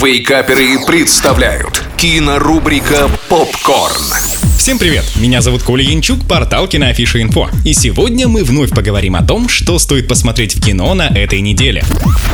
[0.00, 4.04] Вейкаперы представляют кинорубрика «Попкорн».
[4.56, 5.04] Всем привет!
[5.16, 7.48] Меня зовут Коля Янчук, портал Киноафиша Инфо.
[7.64, 11.82] И сегодня мы вновь поговорим о том, что стоит посмотреть в кино на этой неделе.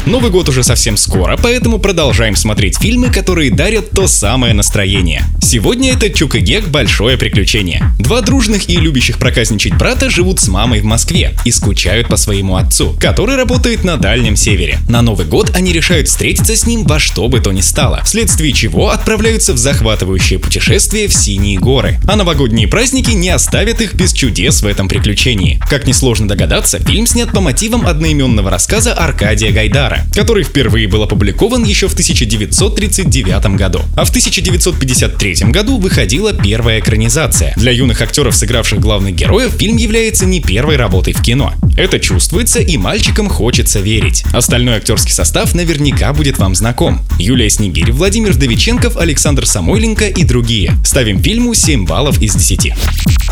[0.06, 5.22] Новый год уже совсем скоро, поэтому продолжаем смотреть фильмы, которые дарят то самое настроение.
[5.40, 7.82] Сегодня это Чук и Гек «Большое приключение».
[7.98, 12.56] Два дружных и любящих проказничать брата живут с мамой в Москве и скучают по своему
[12.56, 14.78] отцу, который работает на Дальнем Севере.
[14.90, 18.52] На Новый год они решают встретиться с ним во что бы то ни стало, вследствие
[18.52, 21.98] чего отправляются в захватывающее путешествие в Синие горы.
[22.06, 25.62] А новогодние праздники не оставят их без чудес в этом приключении.
[25.70, 31.64] Как несложно догадаться, фильм снят по мотивам одноименного рассказа Аркадия Гайдара, который впервые был опубликован
[31.64, 33.80] еще в 1939 году.
[33.96, 37.52] А в 1953 году выходила первая экранизация.
[37.56, 41.52] Для юных актеров, сыгравших главных героев, фильм является не первой работой в кино.
[41.76, 44.24] Это чувствуется и мальчикам хочется верить.
[44.32, 47.00] Остальной актерский состав наверняка будет вам знаком.
[47.18, 50.72] Юлия Снегирь, Владимир Вдовиченков, Александр Самойленко и другие.
[50.84, 52.74] Ставим фильму 7 баллов баллов из 10.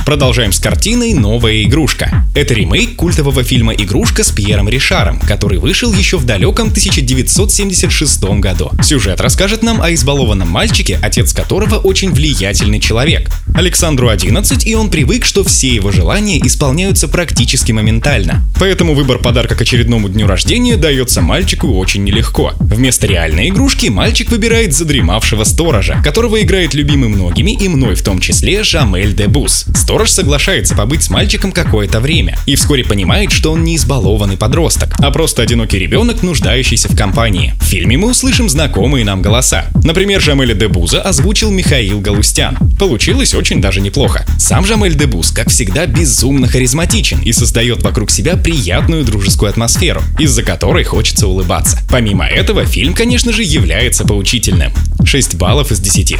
[0.07, 2.25] Продолжаем с картиной «Новая игрушка».
[2.35, 8.71] Это ремейк культового фильма «Игрушка» с Пьером Ришаром, который вышел еще в далеком 1976 году.
[8.83, 13.31] Сюжет расскажет нам о избалованном мальчике, отец которого очень влиятельный человек.
[13.55, 18.43] Александру 11, и он привык, что все его желания исполняются практически моментально.
[18.59, 22.53] Поэтому выбор подарка к очередному дню рождения дается мальчику очень нелегко.
[22.61, 28.21] Вместо реальной игрушки мальчик выбирает задремавшего сторожа, которого играет любимый многими и мной в том
[28.21, 29.67] числе Жамель Дебус.
[29.75, 34.95] Сторож соглашается побыть с мальчиком какое-то время и вскоре понимает, что он не избалованный подросток,
[34.99, 37.55] а просто одинокий ребенок, нуждающийся в компании.
[37.61, 39.67] В фильме мы услышим знакомые нам голоса.
[39.85, 42.59] Например, Жамеля Дебуза озвучил Михаил Галустян.
[42.81, 44.27] Получилось очень даже неплохо.
[44.41, 50.43] Сам Жамель Дебуз, как всегда, безумно харизматичен и создает вокруг себя приятную дружескую атмосферу, из-за
[50.43, 51.79] которой хочется улыбаться.
[51.89, 54.73] Помимо этого, фильм, конечно же, является поучительным.
[55.05, 56.17] 6 баллов из 10.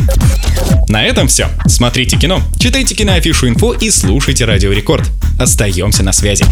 [0.93, 1.49] На этом все.
[1.65, 5.09] Смотрите кино, читайте киноафишу инфо и слушайте Радио Рекорд.
[5.41, 6.45] Остаемся на связи.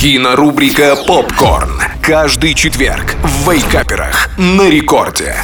[0.00, 1.82] Кинорубрика «Попкорн».
[2.00, 5.34] Каждый четверг в Вейкаперах на рекорде.